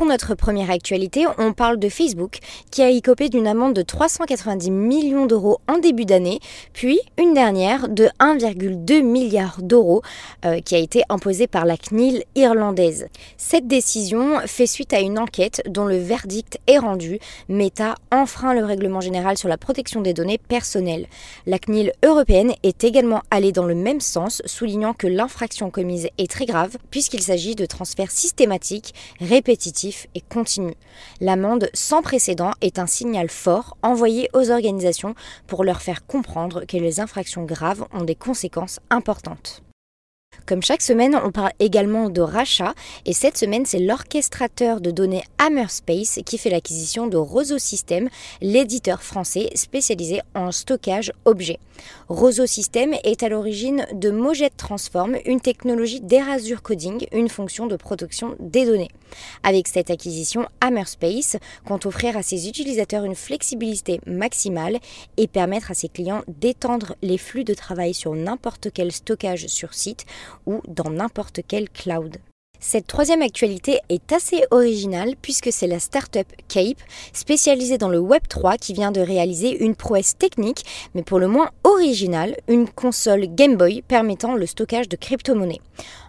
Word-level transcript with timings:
Pour 0.00 0.08
notre 0.08 0.34
première 0.34 0.70
actualité, 0.70 1.26
on 1.36 1.52
parle 1.52 1.78
de 1.78 1.90
Facebook 1.90 2.38
qui 2.70 2.80
a 2.80 2.88
écopé 2.88 3.28
d'une 3.28 3.46
amende 3.46 3.74
de 3.74 3.82
390 3.82 4.70
millions 4.70 5.26
d'euros 5.26 5.58
en 5.68 5.76
début 5.76 6.06
d'année, 6.06 6.40
puis 6.72 6.98
une 7.18 7.34
dernière 7.34 7.86
de 7.90 8.08
1,2 8.18 9.02
milliard 9.02 9.58
d'euros 9.60 10.00
euh, 10.46 10.60
qui 10.60 10.74
a 10.74 10.78
été 10.78 11.02
imposée 11.10 11.46
par 11.46 11.66
la 11.66 11.76
CNIL 11.76 12.24
irlandaise. 12.34 13.08
Cette 13.36 13.66
décision 13.66 14.40
fait 14.46 14.66
suite 14.66 14.94
à 14.94 15.00
une 15.00 15.18
enquête 15.18 15.60
dont 15.68 15.84
le 15.84 15.98
verdict 15.98 16.56
est 16.66 16.78
rendu. 16.78 17.18
Meta 17.50 17.94
enfreint 18.10 18.54
le 18.54 18.64
règlement 18.64 19.02
général 19.02 19.36
sur 19.36 19.50
la 19.50 19.58
protection 19.58 20.00
des 20.00 20.14
données 20.14 20.38
personnelles. 20.38 21.08
La 21.44 21.58
CNIL 21.58 21.92
européenne 22.02 22.54
est 22.62 22.84
également 22.84 23.20
allée 23.30 23.52
dans 23.52 23.66
le 23.66 23.74
même 23.74 24.00
sens, 24.00 24.40
soulignant 24.46 24.94
que 24.94 25.06
l'infraction 25.06 25.68
commise 25.68 26.08
est 26.16 26.30
très 26.30 26.46
grave 26.46 26.78
puisqu'il 26.90 27.20
s'agit 27.20 27.54
de 27.54 27.66
transferts 27.66 28.12
systématiques, 28.12 28.94
répétitifs 29.20 29.89
et 30.14 30.20
continu. 30.20 30.74
L'amende 31.20 31.68
sans 31.74 32.02
précédent 32.02 32.52
est 32.60 32.78
un 32.78 32.86
signal 32.86 33.28
fort 33.28 33.76
envoyé 33.82 34.28
aux 34.32 34.50
organisations 34.50 35.14
pour 35.46 35.64
leur 35.64 35.82
faire 35.82 36.06
comprendre 36.06 36.64
que 36.64 36.76
les 36.76 37.00
infractions 37.00 37.44
graves 37.44 37.86
ont 37.92 38.04
des 38.04 38.14
conséquences 38.14 38.80
importantes. 38.90 39.62
Comme 40.50 40.64
chaque 40.64 40.82
semaine, 40.82 41.16
on 41.22 41.30
parle 41.30 41.52
également 41.60 42.10
de 42.10 42.20
rachat 42.20 42.74
et 43.06 43.12
cette 43.12 43.38
semaine, 43.38 43.66
c'est 43.66 43.78
l'orchestrateur 43.78 44.80
de 44.80 44.90
données 44.90 45.22
Hammerspace 45.38 46.18
qui 46.26 46.38
fait 46.38 46.50
l'acquisition 46.50 47.06
de 47.06 47.16
Roseau 47.16 47.58
System, 47.58 48.08
l'éditeur 48.40 49.00
français 49.00 49.50
spécialisé 49.54 50.22
en 50.34 50.50
stockage 50.50 51.12
objet. 51.24 51.60
Roseau 52.08 52.46
System 52.46 52.94
est 53.04 53.22
à 53.22 53.28
l'origine 53.28 53.86
de 53.92 54.10
Mojet 54.10 54.50
Transform, 54.50 55.16
une 55.24 55.40
technologie 55.40 56.00
d'erasure 56.00 56.62
coding, 56.62 57.06
une 57.12 57.28
fonction 57.28 57.68
de 57.68 57.76
protection 57.76 58.34
des 58.40 58.66
données. 58.66 58.90
Avec 59.42 59.68
cette 59.68 59.90
acquisition, 59.90 60.46
Hammerspace 60.60 61.36
compte 61.64 61.86
offrir 61.86 62.16
à 62.16 62.22
ses 62.22 62.48
utilisateurs 62.48 63.04
une 63.04 63.14
flexibilité 63.14 64.00
maximale 64.06 64.78
et 65.16 65.26
permettre 65.26 65.70
à 65.70 65.74
ses 65.74 65.88
clients 65.88 66.22
d'étendre 66.26 66.96
les 67.02 67.18
flux 67.18 67.44
de 67.44 67.54
travail 67.54 67.94
sur 67.94 68.14
n'importe 68.14 68.68
quel 68.72 68.92
stockage 68.92 69.46
sur 69.46 69.74
site 69.74 70.06
ou 70.46 70.60
dans 70.68 70.90
n'importe 70.90 71.40
quel 71.46 71.68
cloud. 71.68 72.18
Cette 72.62 72.86
troisième 72.86 73.22
actualité 73.22 73.78
est 73.88 74.12
assez 74.12 74.44
originale 74.50 75.14
puisque 75.22 75.50
c'est 75.50 75.66
la 75.66 75.78
startup 75.78 76.26
Cape, 76.46 76.82
spécialisée 77.14 77.78
dans 77.78 77.88
le 77.88 78.00
Web3, 78.00 78.58
qui 78.58 78.74
vient 78.74 78.92
de 78.92 79.00
réaliser 79.00 79.64
une 79.64 79.74
prouesse 79.74 80.18
technique, 80.18 80.66
mais 80.94 81.02
pour 81.02 81.18
le 81.18 81.26
moins 81.26 81.50
originale, 81.64 82.36
une 82.48 82.68
console 82.68 83.34
Game 83.34 83.56
Boy 83.56 83.80
permettant 83.80 84.34
le 84.34 84.44
stockage 84.44 84.90
de 84.90 84.96
crypto-monnaies. 84.96 85.62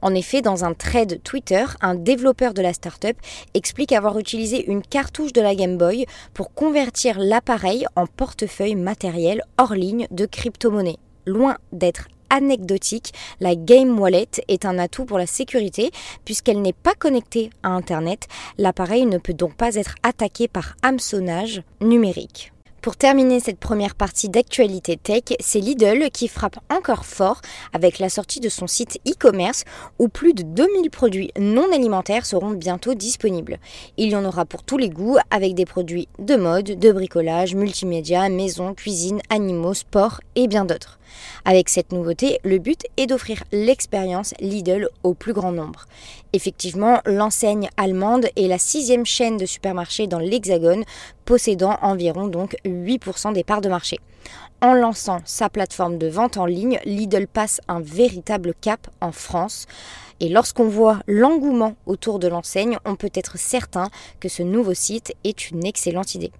En 0.00 0.14
effet, 0.14 0.40
dans 0.40 0.64
un 0.64 0.72
thread 0.72 1.22
Twitter, 1.22 1.66
un 1.82 1.94
développeur 1.94 2.54
de 2.54 2.62
la 2.62 2.72
startup 2.72 3.18
explique 3.52 3.92
avoir 3.92 4.18
utilisé 4.18 4.70
une 4.70 4.82
cartouche 4.82 5.34
de 5.34 5.42
la 5.42 5.54
Game 5.54 5.76
Boy 5.76 6.06
pour 6.32 6.54
convertir 6.54 7.18
l'appareil 7.18 7.84
en 7.94 8.06
portefeuille 8.06 8.74
matériel 8.74 9.42
hors 9.58 9.74
ligne 9.74 10.06
de 10.10 10.24
crypto-monnaies. 10.24 10.98
Loin 11.26 11.58
d'être 11.72 12.08
anecdotique, 12.30 13.12
la 13.40 13.54
Game 13.54 13.98
Wallet 13.98 14.28
est 14.48 14.64
un 14.64 14.78
atout 14.78 15.04
pour 15.04 15.18
la 15.18 15.26
sécurité 15.26 15.90
puisqu'elle 16.24 16.62
n'est 16.62 16.72
pas 16.72 16.94
connectée 16.94 17.50
à 17.62 17.68
Internet. 17.68 18.28
L'appareil 18.58 19.06
ne 19.06 19.18
peut 19.18 19.34
donc 19.34 19.54
pas 19.54 19.74
être 19.74 19.94
attaqué 20.02 20.48
par 20.48 20.76
hameçonnage 20.82 21.62
numérique. 21.80 22.52
Pour 22.80 22.96
terminer 22.96 23.40
cette 23.40 23.58
première 23.58 23.96
partie 23.96 24.28
d'actualité 24.28 24.96
tech, 24.96 25.36
c'est 25.40 25.58
Lidl 25.58 26.10
qui 26.12 26.28
frappe 26.28 26.58
encore 26.70 27.04
fort 27.04 27.40
avec 27.72 27.98
la 27.98 28.08
sortie 28.08 28.38
de 28.38 28.48
son 28.48 28.68
site 28.68 29.00
e-commerce 29.06 29.64
où 29.98 30.08
plus 30.08 30.32
de 30.32 30.42
2000 30.42 30.88
produits 30.88 31.32
non 31.38 31.72
alimentaires 31.72 32.24
seront 32.24 32.52
bientôt 32.52 32.94
disponibles. 32.94 33.58
Il 33.96 34.10
y 34.10 34.16
en 34.16 34.24
aura 34.24 34.44
pour 34.44 34.62
tous 34.62 34.78
les 34.78 34.90
goûts 34.90 35.18
avec 35.30 35.54
des 35.54 35.66
produits 35.66 36.08
de 36.20 36.36
mode, 36.36 36.78
de 36.78 36.92
bricolage, 36.92 37.56
multimédia, 37.56 38.28
maison, 38.28 38.74
cuisine, 38.74 39.20
animaux, 39.28 39.74
sport 39.74 40.20
et 40.36 40.46
bien 40.46 40.64
d'autres. 40.64 41.00
Avec 41.44 41.68
cette 41.68 41.92
nouveauté, 41.92 42.40
le 42.44 42.58
but 42.58 42.82
est 42.96 43.06
d'offrir 43.06 43.42
l'expérience 43.52 44.34
Lidl 44.40 44.88
au 45.02 45.14
plus 45.14 45.32
grand 45.32 45.52
nombre. 45.52 45.86
Effectivement, 46.32 47.00
l'enseigne 47.06 47.68
allemande 47.76 48.26
est 48.36 48.48
la 48.48 48.58
sixième 48.58 49.06
chaîne 49.06 49.36
de 49.36 49.46
supermarchés 49.46 50.06
dans 50.06 50.18
l'Hexagone, 50.18 50.84
possédant 51.24 51.78
environ 51.82 52.28
donc 52.28 52.56
8% 52.64 53.32
des 53.32 53.44
parts 53.44 53.60
de 53.60 53.68
marché. 53.68 53.98
En 54.60 54.74
lançant 54.74 55.20
sa 55.24 55.48
plateforme 55.48 55.98
de 55.98 56.08
vente 56.08 56.36
en 56.36 56.44
ligne, 56.44 56.80
Lidl 56.84 57.28
passe 57.28 57.60
un 57.68 57.80
véritable 57.80 58.54
cap 58.60 58.88
en 59.00 59.12
France. 59.12 59.66
Et 60.20 60.28
lorsqu'on 60.28 60.68
voit 60.68 60.98
l'engouement 61.06 61.76
autour 61.86 62.18
de 62.18 62.26
l'enseigne, 62.26 62.76
on 62.84 62.96
peut 62.96 63.10
être 63.14 63.38
certain 63.38 63.88
que 64.18 64.28
ce 64.28 64.42
nouveau 64.42 64.74
site 64.74 65.14
est 65.22 65.50
une 65.50 65.64
excellente 65.64 66.16
idée. 66.16 66.32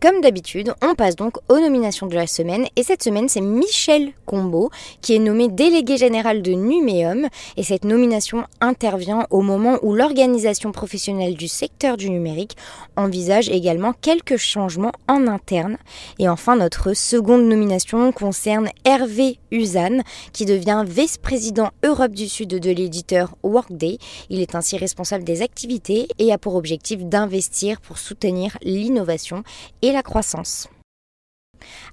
Comme 0.00 0.20
d'habitude, 0.20 0.72
on 0.80 0.94
passe 0.94 1.16
donc 1.16 1.38
aux 1.48 1.58
nominations 1.58 2.06
de 2.06 2.14
la 2.14 2.28
semaine 2.28 2.68
et 2.76 2.84
cette 2.84 3.02
semaine 3.02 3.28
c'est 3.28 3.40
Michel 3.40 4.12
Combeau 4.26 4.70
qui 5.02 5.16
est 5.16 5.18
nommé 5.18 5.48
délégué 5.48 5.96
général 5.96 6.40
de 6.40 6.52
Numéum 6.52 7.26
et 7.56 7.64
cette 7.64 7.84
nomination 7.84 8.44
intervient 8.60 9.26
au 9.30 9.40
moment 9.40 9.76
où 9.82 9.94
l'organisation 9.94 10.70
professionnelle 10.70 11.34
du 11.34 11.48
secteur 11.48 11.96
du 11.96 12.10
numérique 12.10 12.56
envisage 12.94 13.48
également 13.48 13.92
quelques 13.92 14.36
changements 14.36 14.92
en 15.08 15.26
interne. 15.26 15.78
Et 16.20 16.28
enfin 16.28 16.54
notre 16.54 16.92
seconde 16.92 17.48
nomination 17.48 18.12
concerne 18.12 18.68
Hervé 18.84 19.40
Usan 19.50 20.02
qui 20.32 20.44
devient 20.44 20.84
vice-président 20.86 21.70
Europe 21.82 22.12
du 22.12 22.28
Sud 22.28 22.50
de 22.50 22.70
l'éditeur 22.70 23.34
Workday. 23.42 23.98
Il 24.30 24.40
est 24.40 24.54
ainsi 24.54 24.76
responsable 24.76 25.24
des 25.24 25.42
activités 25.42 26.06
et 26.20 26.32
a 26.32 26.38
pour 26.38 26.54
objectif 26.54 27.04
d'investir 27.04 27.80
pour 27.80 27.98
soutenir 27.98 28.56
l'innovation 28.62 29.42
la 29.92 30.02
croissance. 30.02 30.68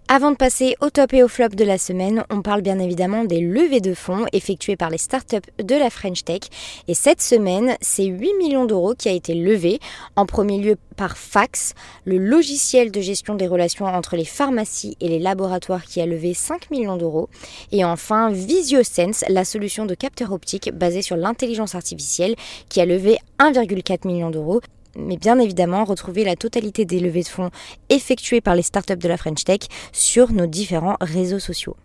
Avant 0.07 0.29
de 0.29 0.35
passer 0.35 0.75
au 0.81 0.91
top 0.91 1.13
et 1.13 1.23
au 1.23 1.27
flop 1.27 1.49
de 1.49 1.63
la 1.63 1.79
semaine, 1.79 2.23
on 2.29 2.43
parle 2.43 2.61
bien 2.61 2.77
évidemment 2.77 3.23
des 3.23 3.39
levées 3.39 3.81
de 3.81 3.95
fonds 3.95 4.25
effectuées 4.33 4.75
par 4.75 4.91
les 4.91 4.99
startups 4.99 5.49
de 5.57 5.75
la 5.75 5.89
French 5.89 6.23
Tech. 6.23 6.41
Et 6.87 6.93
cette 6.93 7.23
semaine, 7.23 7.75
c'est 7.81 8.05
8 8.05 8.33
millions 8.37 8.65
d'euros 8.65 8.93
qui 8.95 9.09
a 9.09 9.13
été 9.13 9.33
levé. 9.33 9.79
En 10.15 10.27
premier 10.27 10.59
lieu 10.59 10.75
par 10.95 11.17
Fax, 11.17 11.73
le 12.05 12.19
logiciel 12.19 12.91
de 12.91 13.01
gestion 13.01 13.33
des 13.33 13.47
relations 13.47 13.87
entre 13.87 14.15
les 14.15 14.25
pharmacies 14.25 14.95
et 15.01 15.09
les 15.09 15.19
laboratoires 15.19 15.85
qui 15.85 15.99
a 16.01 16.05
levé 16.05 16.35
5 16.35 16.69
millions 16.69 16.97
d'euros. 16.97 17.27
Et 17.71 17.83
enfin, 17.83 18.29
VisioSense, 18.29 19.25
la 19.27 19.43
solution 19.43 19.87
de 19.87 19.95
capteur 19.95 20.31
optique 20.31 20.71
basée 20.71 21.01
sur 21.01 21.17
l'intelligence 21.17 21.73
artificielle 21.73 22.35
qui 22.69 22.79
a 22.79 22.85
levé 22.85 23.17
1,4 23.39 24.07
million 24.07 24.29
d'euros 24.29 24.61
mais 24.95 25.17
bien 25.17 25.39
évidemment 25.39 25.83
retrouver 25.83 26.23
la 26.23 26.35
totalité 26.35 26.85
des 26.85 26.99
levées 26.99 27.23
de 27.23 27.27
fonds 27.27 27.51
effectuées 27.89 28.41
par 28.41 28.55
les 28.55 28.61
startups 28.61 28.97
de 28.97 29.07
la 29.07 29.17
French 29.17 29.43
Tech 29.43 29.61
sur 29.91 30.31
nos 30.31 30.47
différents 30.47 30.97
réseaux 31.01 31.39
sociaux. 31.39 31.75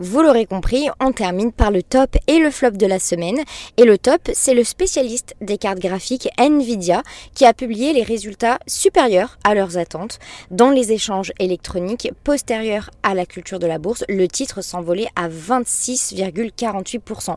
Vous 0.00 0.22
l'aurez 0.22 0.46
compris, 0.46 0.88
on 1.00 1.10
termine 1.10 1.50
par 1.50 1.72
le 1.72 1.82
top 1.82 2.16
et 2.28 2.38
le 2.38 2.52
flop 2.52 2.70
de 2.72 2.86
la 2.86 3.00
semaine. 3.00 3.40
Et 3.76 3.84
le 3.84 3.98
top, 3.98 4.30
c'est 4.32 4.54
le 4.54 4.62
spécialiste 4.62 5.34
des 5.40 5.58
cartes 5.58 5.80
graphiques 5.80 6.28
Nvidia 6.38 7.02
qui 7.34 7.44
a 7.44 7.52
publié 7.52 7.92
les 7.92 8.04
résultats 8.04 8.60
supérieurs 8.68 9.38
à 9.42 9.56
leurs 9.56 9.76
attentes. 9.76 10.20
Dans 10.52 10.70
les 10.70 10.92
échanges 10.92 11.32
électroniques 11.40 12.12
postérieurs 12.22 12.90
à 13.02 13.14
la 13.14 13.26
culture 13.26 13.58
de 13.58 13.66
la 13.66 13.78
bourse, 13.78 14.04
le 14.08 14.28
titre 14.28 14.62
s'envolait 14.62 15.08
à 15.16 15.28
26,48%. 15.28 17.34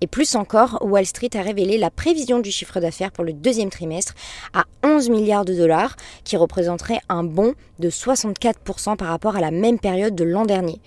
Et 0.00 0.06
plus 0.06 0.34
encore, 0.34 0.78
Wall 0.82 1.06
Street 1.06 1.30
a 1.34 1.42
révélé 1.42 1.78
la 1.78 1.90
prévision 1.90 2.40
du 2.40 2.50
chiffre 2.50 2.80
d'affaires 2.80 3.12
pour 3.12 3.24
le 3.24 3.32
deuxième 3.32 3.70
trimestre 3.70 4.14
à 4.52 4.64
11 4.82 5.10
milliards 5.10 5.44
de 5.44 5.54
dollars, 5.54 5.96
qui 6.24 6.36
représenterait 6.36 7.00
un 7.08 7.24
bond 7.24 7.54
de 7.78 7.90
64% 7.90 8.96
par 8.96 9.08
rapport 9.08 9.36
à 9.36 9.40
la 9.40 9.50
même 9.50 9.78
période 9.78 10.14
de 10.14 10.24
l'an 10.24 10.44
dernier. 10.44 10.80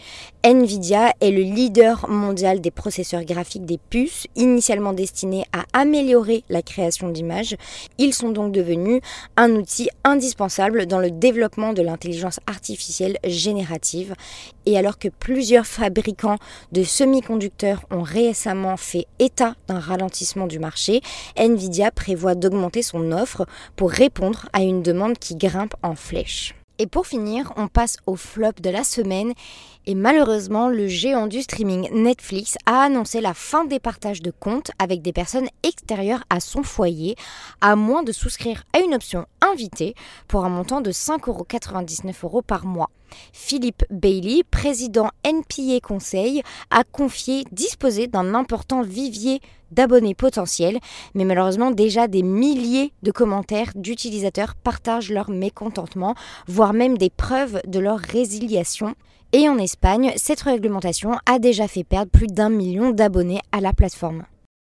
Nvidia 0.43 1.13
est 1.21 1.31
le 1.31 1.41
leader 1.41 2.09
mondial 2.09 2.61
des 2.61 2.71
processeurs 2.71 3.23
graphiques 3.23 3.65
des 3.65 3.77
puces, 3.77 4.27
initialement 4.35 4.93
destinés 4.93 5.45
à 5.51 5.65
améliorer 5.73 6.43
la 6.49 6.61
création 6.61 7.09
d'images. 7.09 7.55
Ils 7.97 8.13
sont 8.13 8.29
donc 8.29 8.51
devenus 8.51 9.01
un 9.37 9.51
outil 9.51 9.89
indispensable 10.03 10.85
dans 10.85 10.99
le 10.99 11.11
développement 11.11 11.73
de 11.73 11.81
l'intelligence 11.81 12.39
artificielle 12.47 13.17
générative. 13.23 14.13
Et 14.65 14.77
alors 14.77 14.97
que 14.97 15.09
plusieurs 15.09 15.65
fabricants 15.65 16.37
de 16.71 16.83
semi-conducteurs 16.83 17.83
ont 17.91 18.03
récemment 18.03 18.68
fait 18.77 19.07
état 19.19 19.55
d'un 19.67 19.79
ralentissement 19.79 20.47
du 20.47 20.59
marché, 20.59 21.01
Nvidia 21.37 21.91
prévoit 21.91 22.35
d'augmenter 22.35 22.81
son 22.81 23.11
offre 23.11 23.45
pour 23.75 23.91
répondre 23.91 24.47
à 24.53 24.61
une 24.61 24.83
demande 24.83 25.17
qui 25.17 25.35
grimpe 25.35 25.75
en 25.83 25.95
flèche. 25.95 26.55
Et 26.81 26.87
pour 26.87 27.05
finir, 27.05 27.51
on 27.57 27.67
passe 27.67 27.97
au 28.05 28.15
flop 28.15 28.53
de 28.61 28.69
la 28.69 28.85
semaine. 28.85 29.33
Et 29.89 29.95
malheureusement, 29.95 30.69
le 30.69 30.87
géant 30.87 31.25
du 31.25 31.41
streaming 31.41 31.89
Netflix 31.91 32.59
a 32.67 32.81
annoncé 32.81 33.21
la 33.21 33.33
fin 33.33 33.65
des 33.65 33.79
partages 33.79 34.21
de 34.21 34.29
comptes 34.29 34.69
avec 34.77 35.01
des 35.01 35.11
personnes 35.11 35.47
extérieures 35.63 36.23
à 36.29 36.39
son 36.39 36.61
foyer, 36.61 37.15
à 37.59 37.75
moins 37.75 38.03
de 38.03 38.11
souscrire 38.11 38.65
à 38.73 38.81
une 38.81 38.93
option 38.93 39.25
invitée 39.41 39.95
pour 40.27 40.45
un 40.45 40.49
montant 40.49 40.81
de 40.81 40.91
5,99 40.91 42.13
euros 42.23 42.43
par 42.43 42.67
mois. 42.67 42.91
Philippe 43.33 43.83
Bailey, 43.89 44.43
président 44.51 45.09
NPA 45.23 45.79
Conseil, 45.81 46.43
a 46.69 46.83
confié 46.83 47.45
disposer 47.51 48.05
d'un 48.05 48.35
important 48.35 48.83
vivier 48.83 49.39
d'abonnés 49.71 50.13
potentiels, 50.13 50.77
mais 51.15 51.25
malheureusement 51.25 51.71
déjà 51.71 52.07
des 52.07 52.21
milliers 52.21 52.93
de 53.01 53.09
commentaires 53.11 53.71
d'utilisateurs 53.73 54.53
partagent 54.53 55.11
leur 55.11 55.31
mécontentement, 55.31 56.13
voire 56.47 56.73
même 56.73 56.95
des 56.95 57.09
preuves 57.09 57.59
de 57.65 57.79
leur 57.79 57.97
résiliation. 57.97 58.93
Et 59.31 59.47
en 59.47 59.57
Espagne, 59.59 60.11
cette 60.15 60.41
réglementation 60.41 61.11
a 61.25 61.37
déjà 61.37 61.67
fait 61.67 61.83
perdre 61.83 62.11
plus 62.11 62.27
d'un 62.27 62.49
million 62.49 62.89
d'abonnés 62.91 63.41
à 63.51 63.61
la 63.61 63.73
plateforme. 63.73 64.23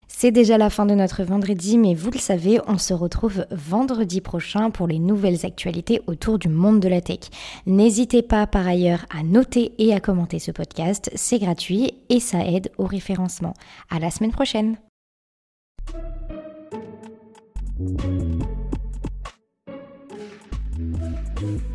C'est 0.07 0.31
déjà 0.31 0.57
la 0.57 0.71
fin 0.71 0.87
de 0.87 0.95
notre 0.95 1.23
vendredi, 1.23 1.77
mais 1.77 1.93
vous 1.93 2.09
le 2.09 2.17
savez, 2.17 2.59
on 2.67 2.79
se 2.79 2.95
retrouve 2.95 3.45
vendredi 3.51 4.21
prochain 4.21 4.71
pour 4.71 4.87
les 4.87 4.97
nouvelles 4.97 5.45
actualités 5.45 6.01
autour 6.07 6.39
du 6.39 6.49
monde 6.49 6.79
de 6.79 6.89
la 6.89 6.99
tech. 6.99 7.29
N'hésitez 7.67 8.23
pas 8.23 8.47
par 8.47 8.67
ailleurs 8.67 9.05
à 9.15 9.21
noter 9.21 9.71
et 9.77 9.93
à 9.93 9.99
commenter 9.99 10.39
ce 10.39 10.51
podcast, 10.51 11.11
c'est 11.13 11.37
gratuit 11.37 11.93
et 12.09 12.19
ça 12.19 12.43
aide 12.43 12.71
au 12.79 12.85
référencement. 12.85 13.53
À 13.91 13.99
la 13.99 14.09
semaine 14.09 14.31
prochaine! 14.31 14.77